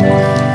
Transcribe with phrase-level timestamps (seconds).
[0.00, 0.53] Música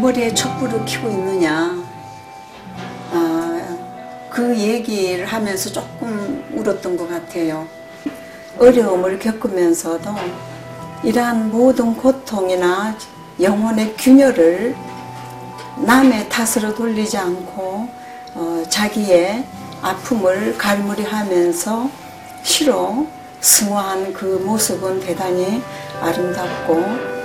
[0.00, 1.76] 머리에 촛불을 켜고 있느냐.
[3.12, 3.76] 아,
[4.30, 7.66] 그 얘기를 하면서 조금 울었던 것 같아요.
[8.58, 10.14] 어려움을 겪으면서도
[11.02, 12.96] 이러한 모든 고통이나
[13.40, 14.74] 영혼의 균열을
[15.78, 17.88] 남의 탓으로 돌리지 않고
[18.34, 19.44] 어, 자기의
[19.80, 21.90] 아픔을 갈무리하면서
[22.42, 23.06] 시로
[23.40, 25.62] 승화한 그 모습은 대단히
[26.00, 27.17] 아름답고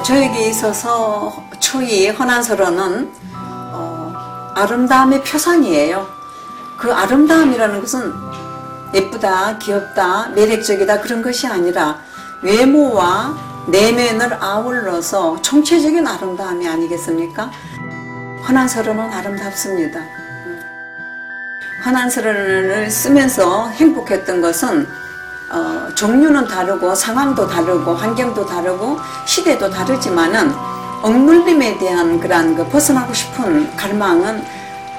[0.00, 6.06] 어, 저에게 있어서 초이 헌안서로는 어, 아름다움의 표상이에요.
[6.78, 8.14] 그 아름다움이라는 것은
[8.94, 11.98] 예쁘다, 귀엽다, 매력적이다 그런 것이 아니라
[12.42, 13.36] 외모와
[13.68, 17.50] 내면을 아울러서 총체적인 아름다움이 아니겠습니까?
[18.48, 20.00] 헌안서로는 아름답습니다.
[21.82, 24.88] 환한서를 쓰면서 행복했던 것은
[25.52, 30.52] 어, 종류는 다르고 상황도 다르고 환경도 다르고 시대도 다르지만은
[31.02, 34.44] 억눌림에 대한 그러한 그 벗어나고 싶은 갈망은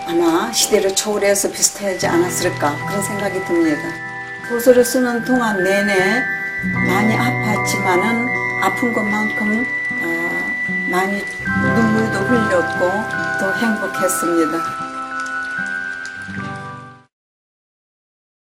[0.07, 3.81] 아마 시대를 초월해서 비슷하지 않았을까 그런 생각이 듭니다.
[4.49, 6.21] 소설을 쓰는 동안 내내
[6.85, 8.27] 많이 아팠지만은
[8.61, 9.65] 아픈 것만큼
[10.01, 10.29] 어,
[10.89, 11.23] 많이
[11.63, 12.91] 눈물도 흘렸고
[13.39, 14.90] 또 행복했습니다.